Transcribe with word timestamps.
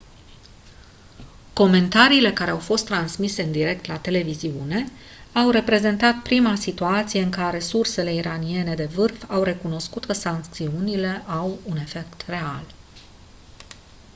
comentariile 1.53 2.33
ce 2.33 2.43
au 2.43 2.57
fost 2.59 2.85
transmise 2.85 3.41
în 3.43 3.51
direct 3.51 3.85
la 3.85 3.99
televiziune 3.99 4.85
au 5.33 5.49
reprezentat 5.49 6.15
prima 6.21 6.55
situație 6.55 7.21
în 7.23 7.29
care 7.29 7.59
sursele 7.59 8.13
iraniene 8.13 8.75
de 8.75 8.85
vârf 8.85 9.23
au 9.29 9.43
recunoscut 9.43 10.05
că 10.05 10.13
sancțiunile 10.13 11.23
au 11.27 11.59
un 11.65 11.77
efect 11.77 12.23
real 12.27 12.65